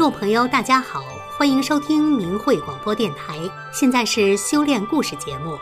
[0.00, 1.04] 众朋友，大家好，
[1.36, 3.38] 欢迎收听明慧广播电台。
[3.70, 5.58] 现在是修炼故事节目。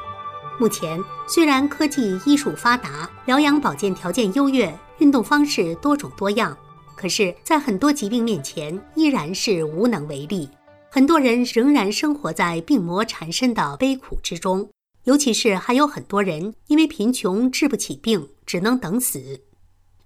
[0.61, 6.57] 目前虽然科技医术发达，疗养保健条件优越，运动方式多种多样，
[6.95, 10.49] 可是，在很多疾病面前，依然是无能为力。
[10.89, 14.71] 很多人仍然生活在病魔缠身的悲苦之中，
[15.03, 19.41] 尤其是还有很多人因为贫穷治不起病，只能等死。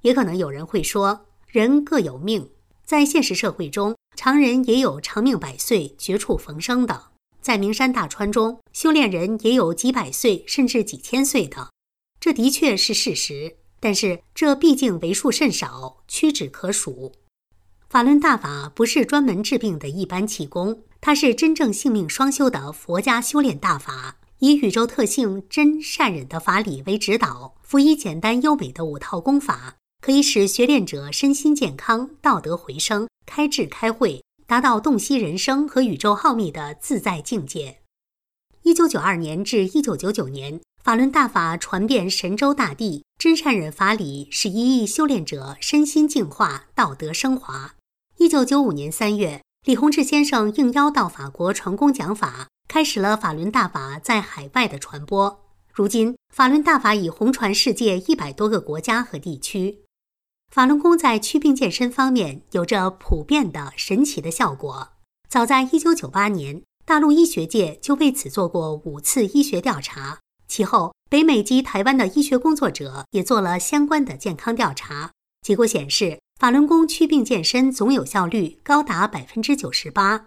[0.01, 2.49] 也可能有人会说，人各有命，
[2.87, 3.95] 在现实社会中。
[4.15, 11.71] 常人也有长命百岁、绝处逢生的，在名山大川中，修炼人也有几百岁甚至几千岁的，
[12.21, 13.57] 这的确是事实。
[13.81, 17.13] 但是这毕竟为数甚少，屈指可数。
[17.89, 29.75] 法轮大法不是专门治病的一般气功，它是真正性命双修的佛家修炼大法，以宇宙特性真善忍的法理为指导，辅以简单优美的五套功法。
[30.01, 37.79] 可以使学练者身心健康、道德回升、开智开慧，达到洞悉人生和宇宙奥秘的自在境界。
[38.63, 47.75] 一九九二年至一九九九年，法轮大法传遍神州大地，真善忍法理使一亿修炼者身心净化、道德升华。
[48.19, 55.43] 一九九五年三月，李洪志先生应邀到法国传功讲法，开始了法轮大法在海外的传播。
[55.73, 59.79] 如今，法轮大法已红传世界一百多个国家和地区。
[60.53, 64.91] 法轮功在祛病健身方面有着普遍的神奇的效果。
[65.27, 70.19] 早在1998年，大陆医学界就为此做过五次医学调查。
[70.47, 75.13] 其后，北美及台湾的医学工作者也做了相关的健康调查。
[75.41, 80.27] 结果显示，法轮功祛病健身总有效率高达百分之九十八。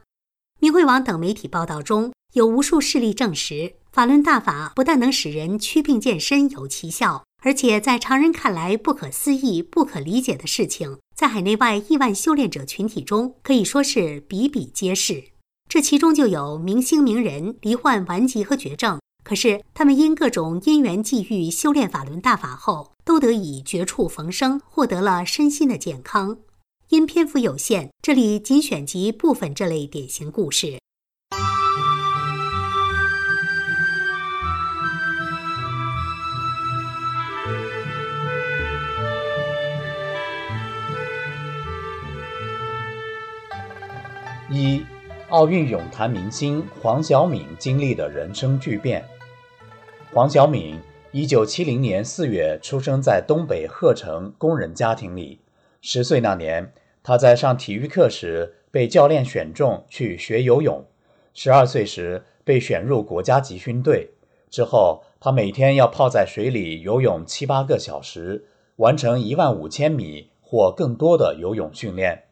[0.59, 7.23] 明慧网等媒体报道中有无数事例证实，法轮大法不但能使人祛病健身有奇效。
[7.45, 15.25] 而且，在常人看来不可思议、不可理解的事情，在海内外亿万修炼者群体中，可以说是比比皆是。
[15.69, 26.39] 这其中就有明星名人罹患顽疾和绝症，可是他们因各种因缘际遇修炼法轮大法后，都得以绝处逢生，获得了身心的健康。
[26.89, 30.79] 因篇幅有限，这里仅选集部分这类典型故事。
[44.55, 44.81] 一，
[45.27, 49.03] 奥运泳坛明星黄晓敏经历的人生巨变。
[50.13, 50.79] 黄晓敏，
[51.11, 55.41] 一九七零年四月出生在东北鹤城工人家庭里。
[55.81, 56.71] 十岁那年，
[57.03, 60.85] 他在上体育课时被教练选中去学游泳。
[61.33, 64.11] 十二岁时被选入国家集训队。
[64.49, 68.45] 之后，他每天要泡在水里游泳七八个小时，
[68.77, 72.23] 完成一万五千米或更多的游泳训练。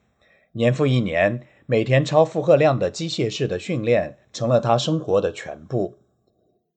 [0.53, 1.45] 年复一年。
[1.65, 5.97] 每天超负荷量的机械式的训练成了他生活的全部。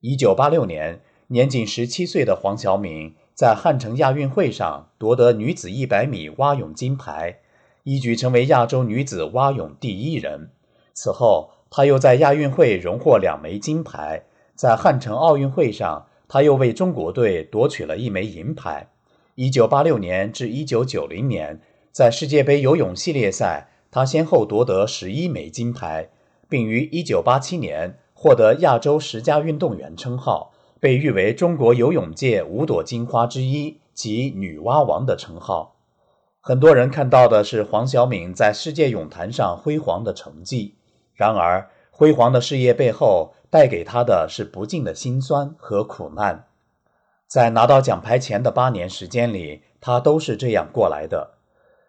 [0.00, 7.38] 一九八六年，年仅十七岁的黄晓敏在汉城亚运会上夺得女子一百米蛙泳金牌，
[7.82, 10.50] 一举成为亚洲女子蛙泳第一人。
[10.94, 14.24] 此后，她又在亚运会荣获两枚金牌，
[14.54, 18.88] 在汉城奥运会上，她又为中国队夺取了一枚银牌。
[19.34, 21.60] 一九八六年至一九九零年，
[21.90, 23.70] 在世界杯游泳系列赛。
[23.90, 26.10] 他先后夺得十一枚金牌，
[26.48, 35.76] 并于1987年获得亚洲十佳运动员称号，被誉为中国游泳界五朵金花之一及“女娲王”的称号。
[36.40, 40.76] 很多人看到的是黄晓敏在世界泳坛上辉煌的成绩，
[41.14, 46.44] 然而辉煌的事业背后带给他的是不尽的辛酸和苦难。
[47.26, 51.35] 在拿到奖牌前的八年时间里，他都是这样过来的。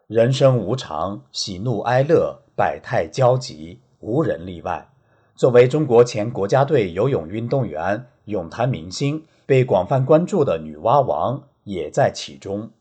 [0.08, 4.90] 人生无常，喜怒哀乐，百态交集，无人例外。
[5.36, 12.72] 作为中国前国家队游泳运动员、泳坛明星，被广泛关注的“女蛙王”也在其中。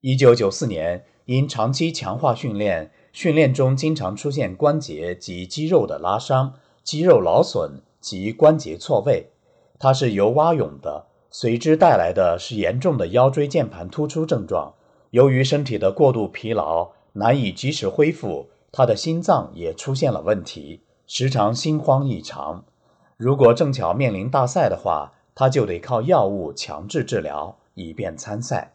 [0.00, 9.30] 一九九四年，因长期强化训练，训练中经常出现关节及肌肉的拉伤、肌肉劳损及关节错位。
[9.78, 14.72] 他是游蛙泳的，随之带来的是严重的腰椎间盘突出症状。
[15.16, 22.66] 由于身体的过度疲劳，难以及时恢复，他的心脏也出现了问题，时常心慌异常。
[23.16, 28.74] 如果正巧面临大赛的话，他就得靠药物强制治疗，以便参赛。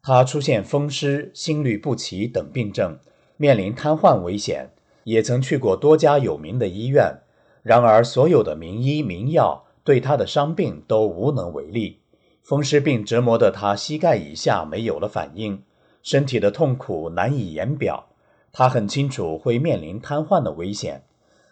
[0.00, 2.96] 他出现风湿、心律不齐等病症，
[3.36, 4.70] 面临瘫痪危险，
[5.02, 7.22] 也曾去过多家有名的医院。
[7.64, 11.98] 然而，所有的名医名药对他的伤病都无能为力。
[12.40, 15.60] 风湿病折磨得他膝盖以下没有了反应，
[16.02, 18.06] 身体的痛苦难以言表。
[18.52, 21.04] 他很清楚会面临瘫痪的危险。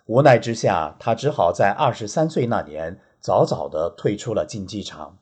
[0.07, 5.17] 无奈之下，他只好在二十三岁那年早早地退出了竞技场。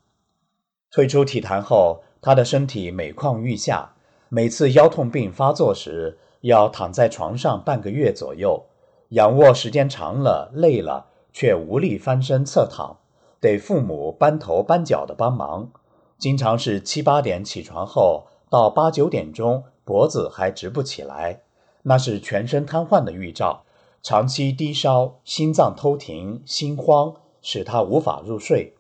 [0.90, 3.94] 退出体坛后，他的身体每况愈下，
[4.28, 8.64] 每次腰痛病发作时，要躺在床上半个月左右，
[9.10, 12.96] 仰卧时间长了，累了却无力翻身侧躺，
[13.40, 15.70] 得父母搬头搬脚的帮忙。
[16.18, 21.42] 经常是七八点起床后，到八九点钟，脖子还直不起来，
[21.82, 23.62] 那是全身瘫痪的预兆。
[24.02, 28.74] 长期低烧、心脏偷停、心慌，使他无法入睡。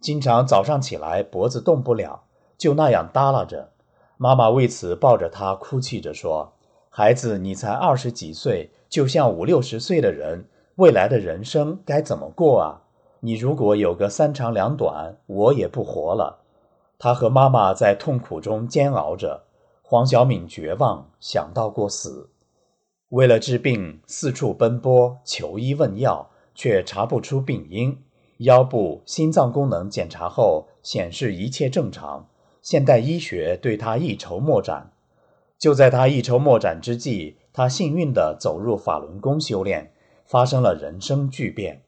[0.00, 2.22] 经常早上起来脖子动不了，
[2.56, 3.70] 就那样耷拉着。
[4.16, 6.52] 妈妈为此抱着他哭泣着说
[6.88, 10.46] ：“孩子，你才二十几岁，就像五六十岁的人，
[10.76, 12.82] 未来的人生该怎么过啊？
[13.20, 16.39] 你如果有个三长两短，我也不活了。”
[17.02, 19.44] 他和妈妈在痛苦中煎熬着。
[19.82, 22.30] 黄晓敏绝望，想到过死。
[23.08, 27.98] 为了治病，四处奔波求医问药，却查不出病因。
[28.38, 32.28] 腰部、心脏功能检查后显示一切正常，
[32.62, 34.92] 现代医学对他一筹莫展。
[35.58, 39.92] 就在他一筹莫展之际，他幸运地走入法轮功修炼，
[40.26, 41.82] 发生了人生巨变。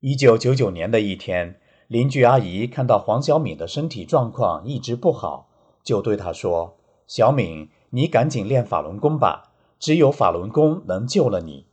[0.00, 1.59] 一九九九年的一天，
[1.90, 5.48] 邻居阿姨看到黄小敏的身体状况一直不好，
[5.82, 6.76] 就对她说
[7.08, 9.50] ：“小敏，你赶紧练法轮功吧。”
[9.80, 11.66] 只有法轮功能救了你。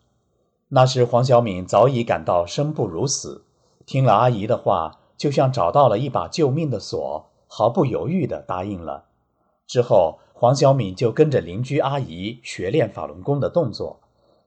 [0.69, 3.43] 那时黄晓敏早已感到生不如死，
[3.85, 9.05] 听了阿姨的话，就像找到了一把救命的锁，毫不犹豫地答应了。
[9.67, 13.99] 之后，黄晓敏就跟着邻居阿姨学练法轮功的动作。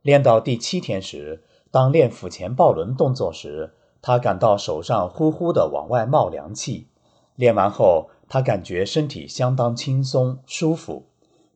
[0.02, 6.88] 练到第七天时，当练腹前抱轮动作时，他感到手上呼呼地往外冒凉气。
[7.36, 11.06] 练完后，他感觉身体相当轻松舒服，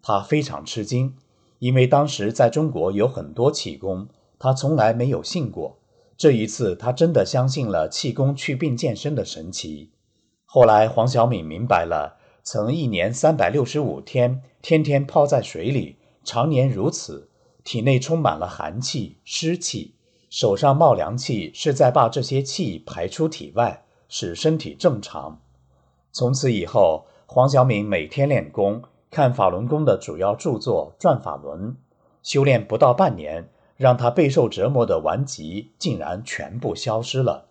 [0.02, 1.14] 他非常吃惊。
[1.58, 4.08] 因为当时在中国有很多气功，
[4.38, 5.78] 他从来没有信过。
[6.16, 9.90] 这一次，他真的相信了气功祛病健身的神奇。
[10.44, 17.30] 后来，黄晓敏明白了，曾一年三百六十五天，天天泡在水里，常年如此，
[17.64, 19.93] 体内充满了寒气、湿气，
[20.36, 25.38] 手上冒凉气，是在把这些气排出体外，使身体正常。
[26.10, 28.82] 从此以后，黄晓敏每天练功。
[29.12, 31.70] 看法轮功的主要著作《转法轮》，
[32.24, 37.46] 修炼不到半年，让他备受折磨的顽疾竟然全部消失了。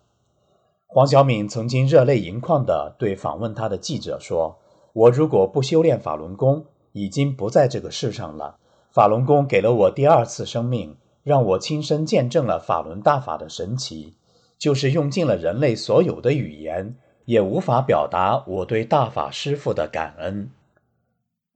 [0.86, 4.58] 黄晓敏曾经热泪盈眶地对访问他的记者说
[4.92, 8.58] ：“我如果不修炼法轮功，已经不在这个世上了。
[8.90, 10.94] 法轮功给了我第二次生命，
[11.24, 14.12] 让我亲身见证了法轮大法的神奇，
[14.58, 16.94] 就是用尽了人类所有的语言，
[17.24, 20.50] 也无法表达我对大法师父的感恩。”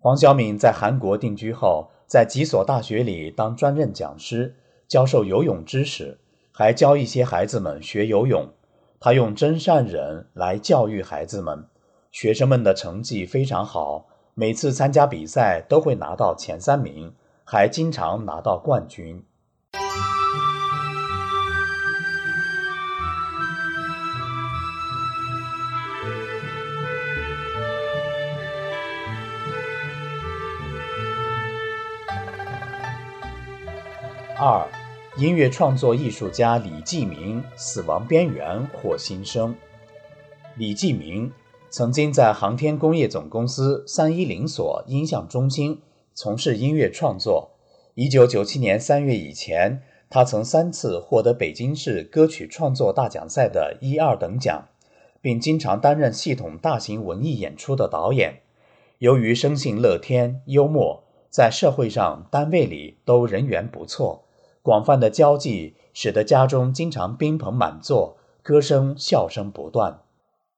[0.00, 4.54] 黄晓敏在韩国定居后，在几所大学里当专任讲师，
[4.88, 6.18] 教授游泳知识，
[6.50, 8.48] 还教一些孩子们学游泳。
[9.00, 11.66] 他用真善忍来教育孩子们，
[12.10, 17.12] 学生们的成绩非常好，每次参加比赛都会拿到前三名，
[17.44, 19.22] 还经常拿到冠军。
[34.40, 34.68] 二，
[35.16, 39.52] 音乐创作艺术家李继明死亡边缘获新生。
[40.54, 41.32] 李继明
[41.70, 45.80] 曾经在航天工业总公司三一零所音像中心
[46.14, 47.50] 从事音乐创作。
[47.94, 54.68] 一九九七年三月以前，他曾三次获得北京市歌曲创作大奖赛的一二等奖，
[55.20, 58.42] 并经常担任系统大型文艺演出的导演。
[58.98, 64.26] 由于生性乐天幽默，在社会上、单位里都人缘不错。
[64.68, 70.00] 广泛的交际使得家中经常宾朋满座，歌声笑声不断。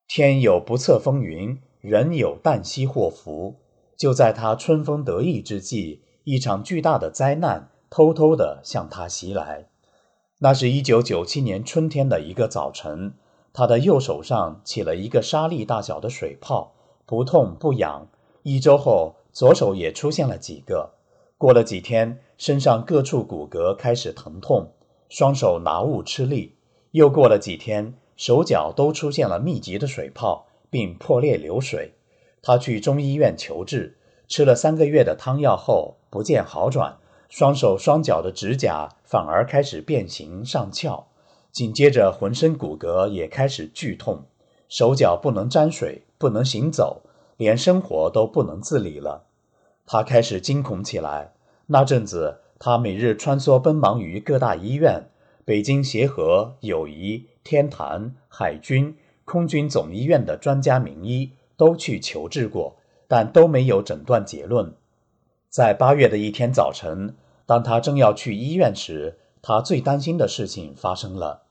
[0.08, 3.60] 天有不测风云，人有旦夕祸福。
[3.96, 9.68] 就在他春风得意之际，一场巨大的灾难偷偷地向他袭来。
[10.40, 13.14] 那是一九九七年春天的一个早晨，
[13.52, 16.72] 他的右手上起了一个沙粒大小的水泡，
[17.06, 18.08] 不痛不痒。
[18.42, 20.94] 一周后，左手也出现了几个。
[21.40, 24.72] 过了几天，身上各处骨骼开始疼痛，
[25.08, 26.54] 双手拿物吃力。
[26.90, 31.94] 又过了几天，手脚都出现了密集的水泡，并破裂流水。
[32.42, 33.96] 他去中医院求治，
[34.28, 36.98] 吃了三个月的汤药后不见好转，
[37.30, 41.06] 双手双脚的指甲反而开始变形上翘。
[41.50, 44.24] 紧接着，浑身骨骼也开始剧痛，
[44.68, 47.00] 手脚不能沾水，不能行走，
[47.38, 49.22] 连生活都不能自理了。
[49.92, 51.32] 他开始惊恐起来，
[51.66, 55.10] 那阵子，他每日穿梭奔忙于各大医院，
[55.44, 62.76] 北京协和、友谊、天坛、海军、空军总医院的专家名医都去求治过，
[63.08, 64.72] 但都没有诊断结论。
[65.48, 71.42] 在八月的一天早晨，当他正要去医院时，他最担心的事情发生了。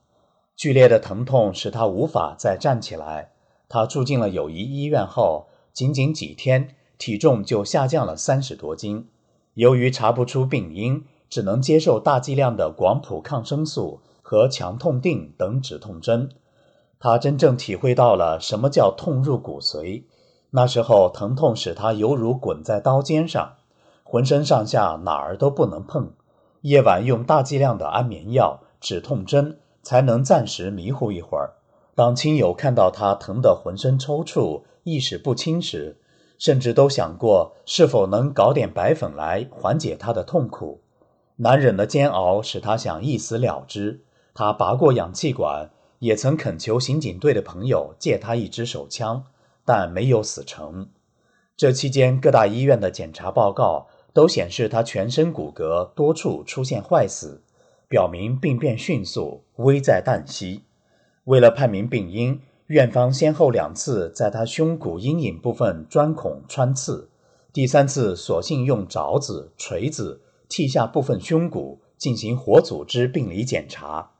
[0.56, 3.32] 剧烈的疼痛使他无法再站起来。
[3.68, 9.08] 他住进了友谊医院后，仅仅几天，体重就下降了三十多斤。
[9.54, 16.28] 由于查不出病因，只能接受大剂量的广谱抗生素和强痛定等止痛针。
[17.00, 20.04] 他真正体会到了什么叫痛入骨髓。
[20.50, 23.54] 那时候，疼痛使他犹如滚在刀尖上，
[24.04, 26.12] 浑身上下哪儿都不能碰。
[26.60, 29.58] 夜晚用大剂量的安眠药、止痛针。
[29.82, 31.54] 才能暂时迷糊一会儿。
[31.94, 35.98] 当亲友看到他疼得浑身抽搐、意识不清时，
[36.40, 40.80] 甚至都想过是否能搞点白粉来缓解他的痛苦。
[41.36, 44.00] 难忍的煎熬使他想一死了之。
[44.34, 49.24] 他拔过氧气管，也曾恳求刑警队的朋友借他一支手枪，
[49.64, 50.88] 但没有死成。
[51.56, 57.42] 这期间，各大医院的检查报告都显示他全身骨骼多处出现坏死。
[57.86, 60.62] 表明病变迅速，危在旦夕。
[61.24, 67.10] 为了判明病因，院方先后两次在他胸骨阴影部分钻孔穿刺，
[67.52, 74.12] 第三次索性用凿子、锤子剔下部分胸骨进行活组织病理检查。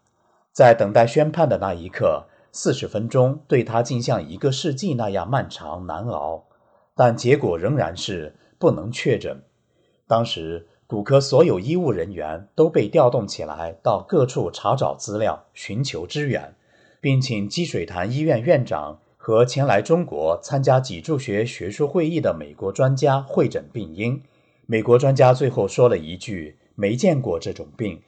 [0.52, 6.46] 在等待宣判的那一刻，四十分钟对他竟像一个世纪那样漫长难熬，
[6.96, 9.44] 但结果仍然是不能确诊。
[10.08, 10.66] 当时。
[10.88, 16.56] 骨科所有医务人员都被调动起来，到各处查找资料，寻求支援，
[17.00, 24.22] 并请积水潭医院院长和前来中国参加脊柱学学术会议的美国专家会诊病因。
[24.66, 28.00] 美国专家最后说了一句：“没见过这种病。”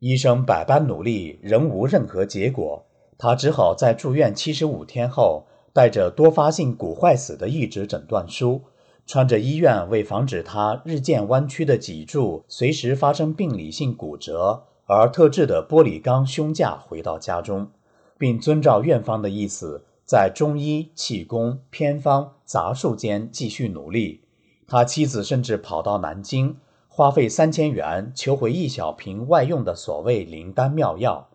[0.00, 2.84] 医生百般努力，仍无任何结果。
[3.18, 8.62] 他只好在住院七十五天后，带着多发性骨坏死的一纸诊断书。
[9.06, 17.70] 穿着医院为防止他日渐弯曲的脊柱随时发生病理性骨折而特制的玻璃钢胸架回到家中，
[18.18, 24.22] 并遵照院方的意思，在中医、气功、偏方、杂术间继续努力。
[24.66, 26.56] 他妻子甚至跑到南京，
[26.88, 31.28] 花费三千元求回一小瓶外用的所谓灵丹妙药。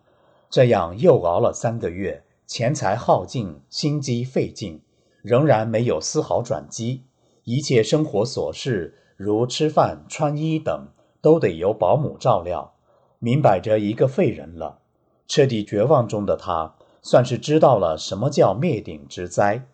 [0.50, 4.82] 这样又熬了三个月，钱财耗尽，心机费尽，
[5.22, 7.04] 仍然没有丝毫转机。
[7.44, 10.88] 一切生活琐事，如吃饭、穿衣等，
[11.22, 12.74] 都得由保姆照料，
[13.18, 14.80] 明摆着一个废人了。
[15.26, 19.66] 彻底绝望中的他，算是知道了什么叫灭顶之灾。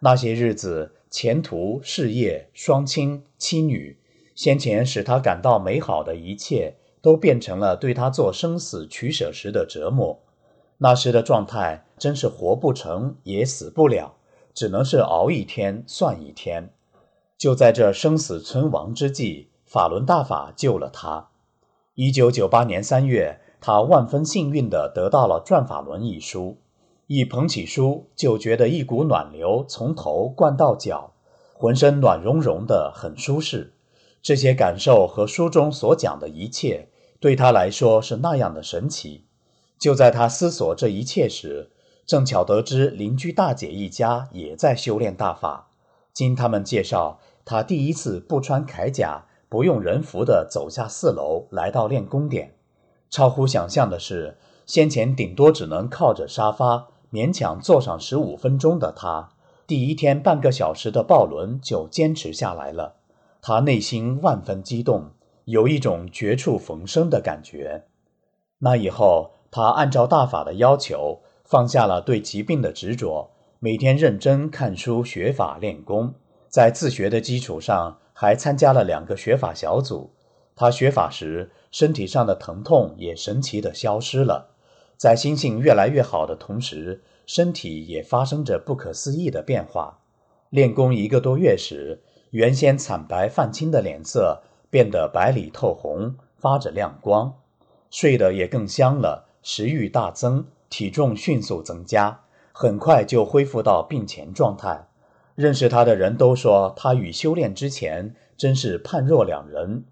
[0.00, 3.98] 那些日子，前途、事业、双亲、妻女，
[4.34, 10.20] 先前使他感到美好的一切，都变成了对他做生死取舍时的折磨。
[10.78, 14.16] 那时的状态，真是活不成也死不了，
[14.52, 16.70] 只能是熬一天算一天。
[17.38, 21.28] 就在这生死存亡之际，法轮大法救了他。
[21.94, 26.58] 一九九八年三月，他万分幸运地得到了《转法轮》一书，
[27.08, 31.14] 一捧起书就觉得一股暖流从头灌到脚，
[31.52, 33.74] 浑身暖融融的，很舒适。
[34.22, 39.24] 这些感受和书中所讲的一切，对他来说是那样的神奇。
[39.80, 41.72] 就在他思索这一切时，
[42.06, 45.70] 正巧得知邻居大姐一家也在修炼大法。
[46.12, 47.18] 经他们介绍。
[47.44, 52.55] 他第一次不穿铠甲、不用人符的走下四楼，来到练功点。
[53.10, 54.36] 超乎想象的是，
[54.66, 59.30] 先前顶多只能靠着沙发勉强坐上十五分钟的他，
[59.66, 62.96] 第一天半个小时的抱轮就坚持下来了。
[63.40, 65.10] 他内心万分激动，
[65.44, 67.84] 有一种绝处逢生的感觉。
[68.58, 76.14] 那以后，他按照大法的要求，放下了对疾病的执着，每天认真看书、学法、练功。
[76.48, 80.10] 在自学的基础上，还参加了两个学法小组。
[80.56, 84.48] 他学法时，身体上的疼痛也神奇地消失了。
[84.96, 89.98] 在心性越来越好的同时，身体也发生着不可思议的变化。
[90.48, 94.40] 练功一个多月时，原先惨白泛青的脸色
[94.70, 97.34] 变得白里透红，发着亮光。
[97.90, 104.88] 睡得也更香了，食欲大增，体重迅速增加，很快就恢复到病前状态。
[105.34, 109.84] 认识他的人都说，他与修炼之前真是判若两人。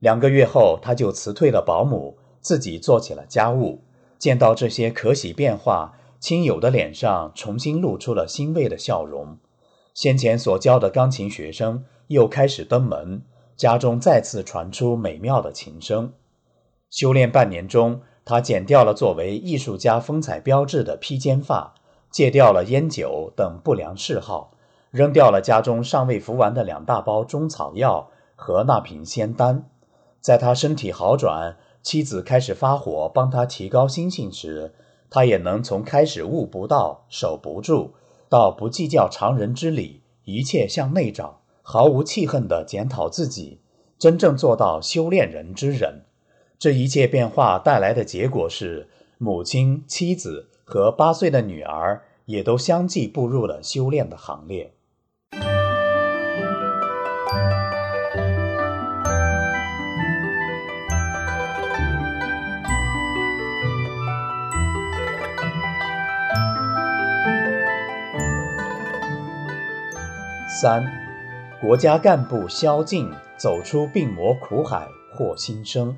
[0.00, 3.82] 两个月后，他就辞退了保姆，自己做起了家务。
[4.18, 9.38] 见到这些可喜变化，亲友的脸上重新露出了欣慰的笑容。
[9.94, 13.22] 先前所教的钢琴学生又开始登门，
[13.56, 16.12] 家中再次传出美妙的琴声。
[16.90, 21.74] 修炼半年中，他剪掉了作为艺术家风采标志的披肩发，
[22.10, 24.52] 戒掉了烟酒等不良嗜好，
[24.90, 29.68] 扔掉了家中尚未服完的两大包中草药和那瓶仙丹。
[30.20, 34.74] 在他身体好转，妻子开始发火帮他提高心性时，
[35.08, 37.92] 他也能从开始悟不到、守不住，
[38.28, 43.60] 到不计较常人之理，一切向内找，毫无气恨地检讨自己，
[43.98, 46.02] 真正做到修炼人之人。
[46.58, 54.74] 这一切变化带来的结果是，母亲、妻子和八岁的女儿也都相继步入了修炼的行列。
[70.60, 70.84] 三，
[71.60, 75.96] 国家干部萧劲走出病魔苦海获新生。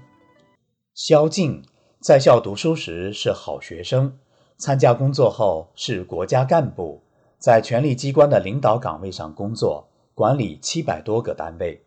[0.92, 1.62] 萧劲
[2.02, 4.18] 在校读书时是好学生，
[4.58, 7.02] 参加工作后是国家干部，
[7.38, 11.82] 在权力机关的领导岗位上工作，管理七百多个单位。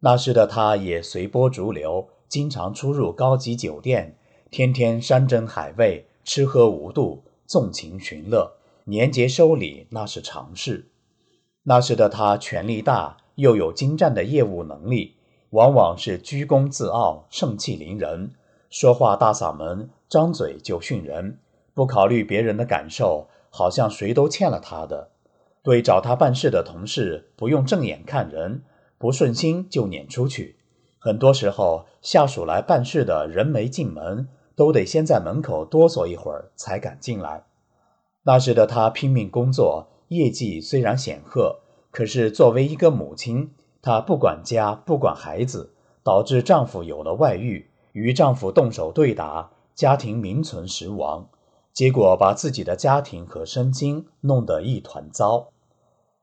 [0.00, 4.16] 那时的他也随波逐流，经常出入高级酒店，
[4.50, 10.88] 天天山珍海味，吃喝无度，纵情寻乐，年节收礼那是常事。
[11.68, 15.16] 那时的他权力大，又有精湛的业务能力，
[15.50, 18.30] 往往是居功自傲，盛气凌人。
[18.70, 21.40] 说话大嗓门，张嘴就训人，
[21.74, 25.08] 不考虑别人的感受，好像谁都欠了他的。
[25.64, 28.62] 对找他办事的同事，不用正眼看人，
[28.96, 30.54] 不顺心就撵出去。
[31.00, 37.42] 很多时候，下属来办事的人没进门，都得先在门口哆嗦一会儿才敢进来。
[38.22, 47.70] 那时的他拼命工作，业绩虽然显赫，可是作为一个母亲，她不管家，不管孩子，导致丈夫有了外遇。
[47.92, 51.30] 与丈夫动手对打，家庭名存实亡，
[51.72, 55.48] 结果把自己的家庭和身心弄得一团糟。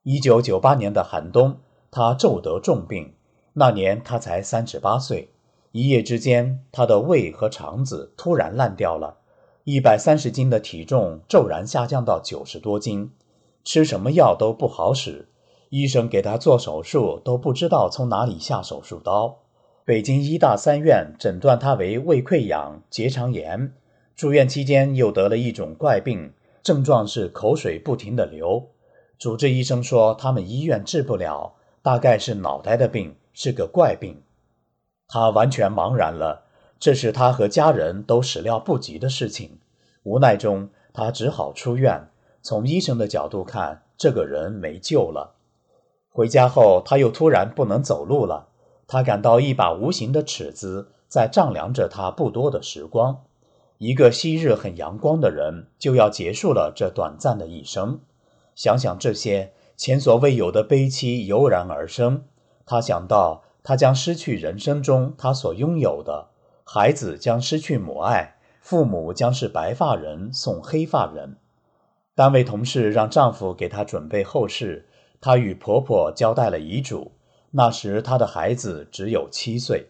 [0.03, 1.57] 一九九八年的寒冬，
[1.89, 3.13] 她骤得重病，
[3.53, 5.31] 那年她才三十八岁。
[5.71, 9.17] 一夜之间，她的胃和肠子突然烂掉了，
[9.63, 13.11] 一百三十斤的体重骤然下降到九十多斤，
[13.63, 15.29] 吃什么药都不好使，
[15.69, 19.39] 医生给他做手术都不知道从哪里下手术刀。
[19.85, 23.73] 北京医大三院诊断他为胃溃疡、结肠炎，
[24.15, 28.69] 住院期间又得了一种怪病，症状是口水不停的流。
[29.17, 34.21] 主治医生说他们医院治不了，大概是脑袋的病，是个怪病。
[35.07, 36.45] 他完全茫然了，
[36.79, 39.59] 这是他和家人都始料不及的事情。
[40.03, 42.09] 无奈中，他只好出院。
[42.43, 45.35] 从医生的角度看，这个人没救了。
[46.09, 48.49] 回家后，他又突然不能走路了。
[48.85, 53.23] 他感到一把无形的尺子在丈量着他不多的时光。
[53.77, 58.01] 一个昔日很阳光的人，就要结束了这短暂的一生。
[58.55, 62.25] 想想这些前所未有的悲戚油然而生，
[62.65, 66.27] 他想到他将失去人生中他所拥有的，
[66.65, 71.37] 孩子将失去母爱，父母将是白发人送黑发人。
[72.15, 74.87] 单位同事让丈夫给她准备后事，
[75.19, 77.11] 她与婆婆交代了遗嘱。
[77.51, 79.89] 那时，她的孩子只有七岁。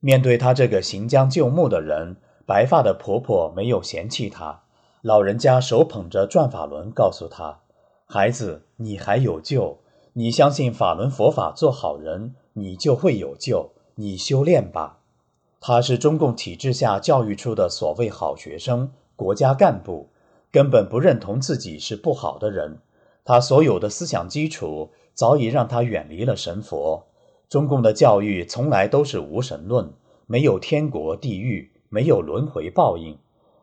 [0.00, 4.62] 面对她这个行将就木的人，白发的婆婆没有嫌弃她。
[5.02, 7.60] 老人家手捧着转法轮，告诉她
[8.06, 9.80] ：“孩子，你还有救。
[10.14, 13.72] 你相信法轮佛法，做好人，你就会有救。
[13.96, 15.00] 你修炼吧。”
[15.60, 20.10] 他是中共体制下教育出的所谓好学生、国家干部，
[20.52, 22.78] 根本不认同自己是不好的人。
[23.24, 24.90] 他所有的思想基础。
[25.14, 27.04] 早已让他远离了神佛。
[27.48, 29.92] 中共的教育从来都是无神论，
[30.26, 33.18] 没有天国地狱，没有轮回报应。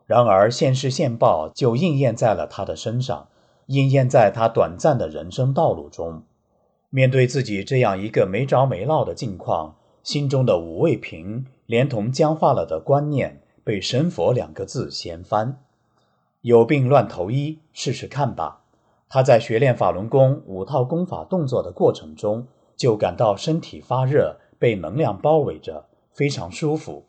[0.06, 3.30] 然而现世现报就应验在了他的身上，
[3.66, 6.22] 应验在他短暂的人生道路中。
[6.92, 15.64] 面对自己这样一个没着没落的境况，心中的五味瓶连同僵化了的观念，被神佛两个字掀翻。
[16.42, 18.62] 有病乱投医，试试看吧。
[19.10, 22.48] 他在学练法轮功五套功法动作的过程中，
[22.78, 27.06] 就感到身体发热，被能量包围着，非常舒服。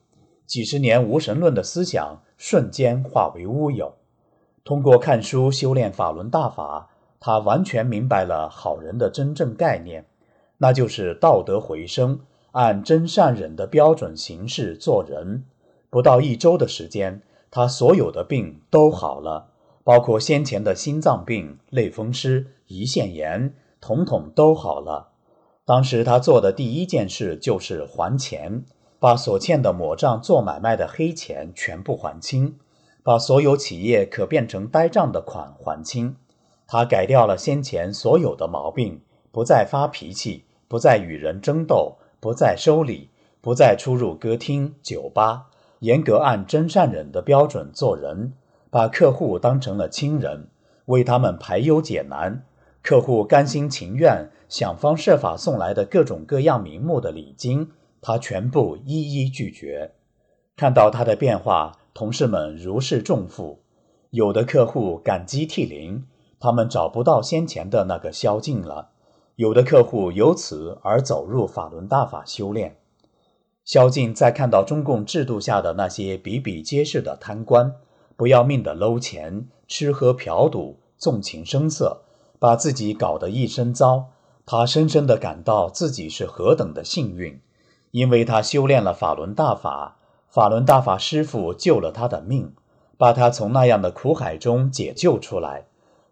[0.46, 3.94] 几十年无神论的思想瞬间化为乌有。
[4.64, 6.90] 通过看书修炼法轮大法，
[7.20, 10.06] 他完全明白了好人的真正概念，
[10.58, 15.44] 那就是道德回升，按真善忍的标准行事做人。
[15.88, 19.48] 不到一周的时间，他所有的病都好了。
[19.82, 25.08] 包括先前的心脏病、类风湿、胰腺炎，统统都好了。
[25.64, 28.64] 当时他做的第一件事就是还钱，
[28.98, 32.58] 把所欠的抹账做买卖的黑钱全部还清，
[33.02, 36.16] 把所有企业可变成呆账的款还清。
[36.66, 39.00] 他改掉了先前所有的毛病，
[39.32, 43.08] 不再发脾气，不再与人争斗，不再收礼，
[43.40, 45.49] 不再出入歌厅、酒吧，
[45.80, 48.32] 严格按真善忍的标准做人，
[48.70, 50.48] 把客户当成了亲人，
[50.86, 52.44] 为他们排忧解难。
[52.82, 59.92] 客户甘心情愿、想方设法送来的各种各样名目的礼金，他全部一一拒绝。
[60.56, 63.60] 看到他的变化，同事们如释重负。
[64.10, 66.04] 有的客户感激涕零，
[66.38, 68.90] 他们找不到先前的那个萧劲了；
[69.36, 72.76] 有的客户由此而走入法轮大法修炼。
[73.70, 77.72] 萧劲在看到中共制度下的那些比比皆是的贪官，
[78.16, 82.02] 不要命的搂钱、吃喝嫖赌、纵情声色。
[82.40, 84.06] 把自己搞得一身糟，
[84.44, 87.40] 他深深地感到自己是何等的幸运，
[87.92, 92.52] 因为他修炼了法轮大法，法轮大法师傅救了他的命，
[92.98, 95.66] 把他从那样的苦海中解救出来。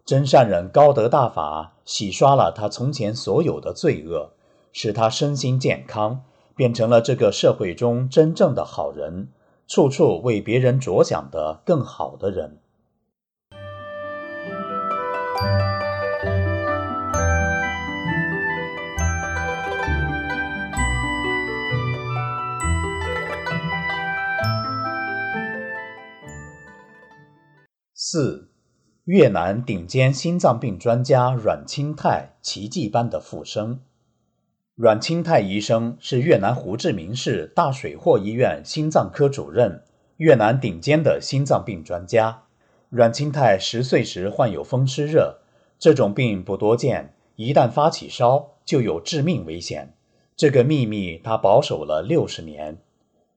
[0.05, 4.31] 真善人高德大法洗刷了他从前所有的罪恶，
[4.71, 6.23] 使他身心健康，
[6.59, 9.29] 变成了这个社会中真正的好人，
[9.65, 12.57] 处处为别人着想的更好的人。
[27.93, 28.49] 四，
[29.05, 33.79] 越南顶尖心脏病专家阮清泰奇迹般的复生。
[34.81, 39.83] 阮清泰医生是越南胡志明市大水货医院心脏科主任，
[40.15, 42.43] 越南顶尖的心脏病专家。
[42.87, 45.39] 阮清泰十岁时患有风湿热，
[45.77, 49.95] 这种病不多见，一旦发起烧就有致命危险。
[50.37, 52.77] 这个秘密他保守了六十年。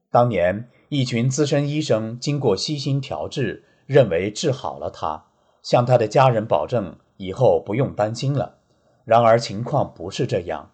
[0.09, 3.65] 当年，一群资深医生经过悉心调治。
[3.85, 5.25] 认为治好了他，
[5.61, 8.59] 向他的家人保证以后不用担心了。
[9.03, 10.69] 然而情况不是这样。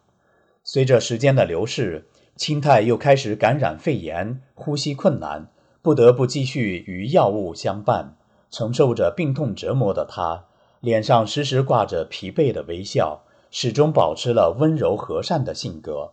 [0.71, 2.05] 随着时间的流逝，
[2.35, 5.49] 清泰又开始感染肺炎，呼吸困难，
[5.81, 8.15] 不得不继续与药物相伴，
[8.51, 10.45] 承受着病痛折磨的他，
[10.79, 16.11] 脸上时时挂着疲惫的微笑，始终保持了温柔和善的性格。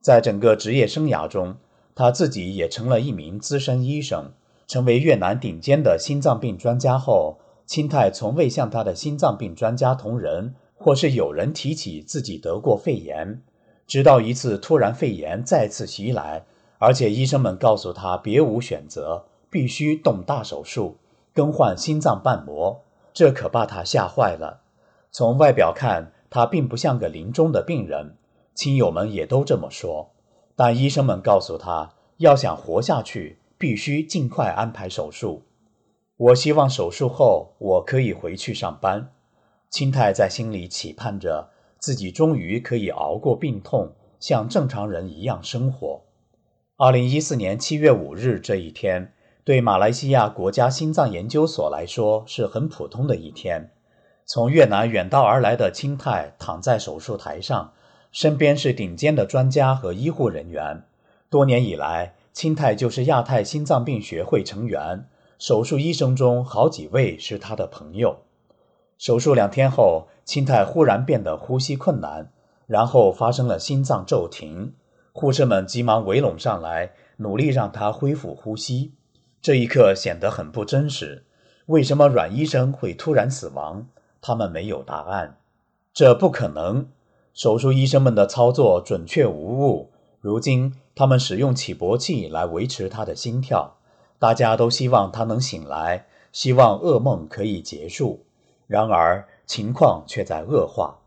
[0.00, 1.56] 在整个职业生涯中，
[1.94, 4.32] 他自己也成了一名资深医生。
[4.66, 13.42] 成为越南顶尖的心脏病专家后，清泰从未向他的心脏病专家同仁或是友人提起自己得过肺炎。
[13.90, 16.44] 直到一次突然肺炎再次袭来，
[16.78, 20.98] 而且医生们告诉他别无选择，必须动大手术
[21.34, 24.60] 更换心脏瓣膜，这可把他吓坏了。
[25.10, 28.14] 从外表看，他并不像个临终的病人，
[28.54, 30.12] 亲友们也都这么说。
[30.54, 33.40] 但医生们告诉他，要想活下去。
[33.60, 35.42] 必须尽快安排手术。
[36.16, 39.12] 我希望手术后我可以回去上班。
[39.68, 41.50] 清泰在心里期盼着
[41.80, 46.02] 自己终于可以熬过病痛，像正常人一样生活。
[46.76, 49.12] 二零一四年七月五日这一天，
[49.42, 53.72] 对马来西亚国家心脏研究所来说是很普通的一天。
[54.24, 57.72] 从越南远道而来的清泰躺在手术台上，
[58.12, 60.84] 身边是顶尖的专家和医护人员。
[61.28, 62.14] 多年以来。
[62.32, 65.04] 清泰就是亚太心脏病学会成员，
[65.36, 68.20] 手术医生中好几位是他的朋友。
[68.98, 72.30] 手术两天后，心态忽然变得呼吸困难，
[72.68, 74.74] 然后发生了心脏骤停。
[75.10, 78.92] 护士们急忙围拢上来，努力让他恢复呼吸。
[79.42, 81.24] 这一刻显得很不真实。
[81.66, 83.88] 为什么阮医生会突然死亡？
[84.22, 85.38] 他们没有答案。
[85.92, 86.86] 这不可能。
[87.34, 89.90] 手术医生们的操作准确无误。
[90.20, 90.74] 如今。
[90.94, 93.78] 他们使用起搏器来维持他的心跳，
[94.20, 98.26] 大家都希望他能醒来，希望噩梦可以结束。
[98.66, 101.00] 然而情况却在恶化。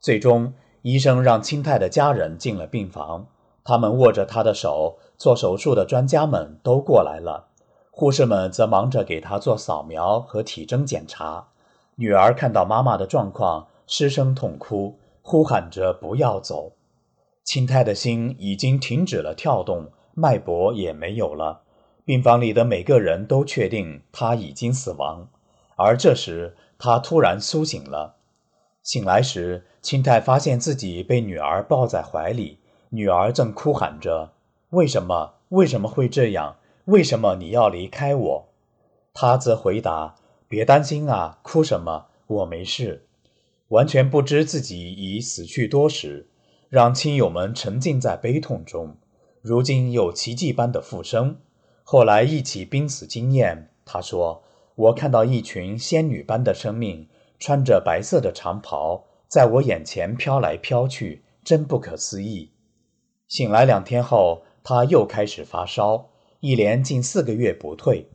[0.00, 3.28] 最终，医生让清泰的家人进了病房，
[3.62, 4.98] 他们握着他的手。
[5.16, 7.46] 做手术的专家们都过来了，
[7.92, 11.46] 护士们则忙着给他做扫描和体征检查。
[11.94, 16.72] 女儿看到妈妈的状况，失声痛哭，呼喊着不要走。
[17.44, 21.60] 清泰的心已经停止了跳动，脉搏也没有了。
[22.04, 25.28] 病房里的每个人都确定他已经死亡。
[25.76, 28.16] 而这时，他突然苏醒了。
[28.82, 32.58] 醒来时，清太发现自己被女儿抱在怀里，
[32.90, 34.32] 女儿正哭喊着
[34.70, 35.34] ：“为什么？
[35.48, 36.56] 为什么会这样？
[36.84, 38.48] 为什么你要离开我？”
[39.12, 40.14] 他则回答
[40.46, 42.06] ：“别担心啊，哭什么？
[42.26, 43.06] 我没事。”
[43.68, 46.28] 完全不知自己已死去多时。
[46.68, 48.96] 让亲友们沉浸在悲痛中。
[49.40, 51.38] 如今又奇迹般的复生。
[51.84, 54.42] 后来一起濒死经验，他说
[54.76, 57.08] ：“我看到一群仙女般的生命，
[57.38, 62.50] 穿着白色的长袍，在我眼前飘来飘去，真不可思议。”
[63.28, 66.10] 醒来两天后，他又开始发烧，
[66.40, 68.08] 一连近四个月不退。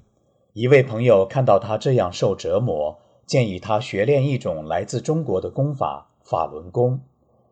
[0.53, 7.01] 一位朋友看到他这样受折磨，建议他学练一种来自中国的功法——法轮功。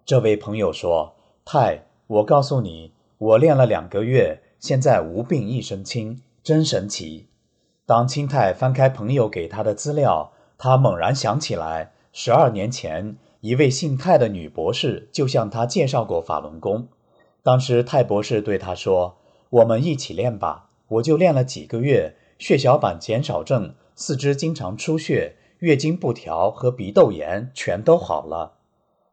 [0.05, 7.27] 这位朋友说：“太，我告诉你，我练了两个月。”现在无病一身轻，真神奇。
[7.89, 16.88] 当清太翻开朋友给他的资料，他猛然想起来，十二年前一位姓泰的女博士就向他介绍过法轮功。
[17.41, 19.17] 当时泰博士对他说
[19.49, 28.54] ：“我们一起练吧。”我就练了几个月，血小板减少症、四肢经常出血、月经不调和鼻窦炎全都好了。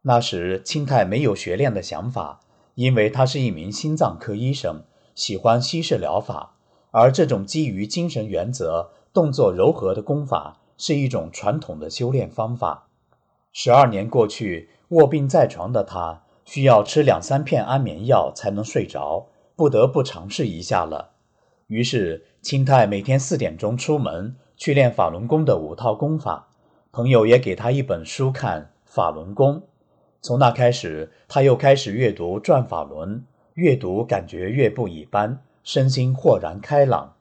[0.03, 2.41] 那时清太没有学练的想法，
[2.75, 4.83] 因为他是一名心脏科医生。
[5.15, 6.56] 喜欢西式疗法，
[6.99, 12.87] 而这种基于精神原则、动作柔和的功法是一种传统的修炼方法。
[13.53, 21.11] 十二年过去，卧病在床的他需要吃两三片安眠药才能睡着，不得不尝试一下了。
[21.67, 26.47] 于是，清太每天四点钟出门去练法轮功的五套功法。
[26.91, 29.55] 朋友也给他一本书看《法轮功》，
[30.23, 33.19] 从那开始，他又开始阅读《转法轮》。
[33.53, 37.15] 越读感觉越不一般，身心豁然开朗。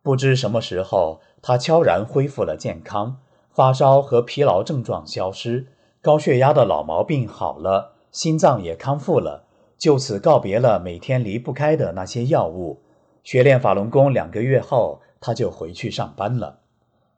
[0.00, 3.16] 不知什么时候，他悄然恢复了健康，
[3.50, 5.66] 发烧和疲劳症状消失，
[6.00, 9.42] 高血压的老毛病好了，心脏也康复了，
[9.76, 12.80] 就此告别了每天离不开的那些药物。
[13.24, 16.60] 学练法轮功两个月后，他就回去上班了。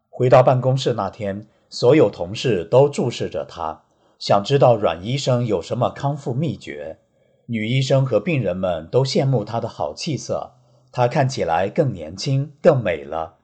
[0.09, 3.83] 回到办公室那天，所有同事都注视着他，
[4.19, 7.01] 想知道阮医生有什么康复秘诀。
[7.47, 10.53] 女医生和病人们都羡慕她的好气色，
[10.93, 13.37] 她看起来更年轻、更美了。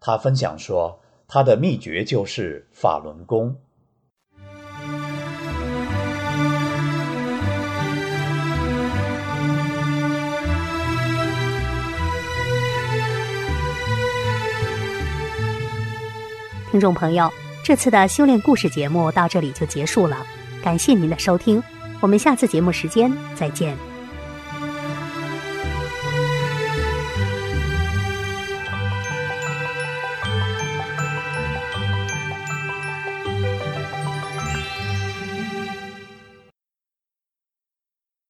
[0.00, 3.56] 她分享说，她的秘诀就是法轮功。
[16.70, 17.30] 听众朋友，
[17.62, 20.24] 这次的修炼故事节目到这里就结束了，
[20.62, 21.62] 感谢您的收听。
[22.00, 23.91] 我们下次节目时间再见。